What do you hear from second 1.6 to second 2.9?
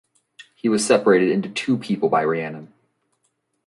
people by Rhiannon.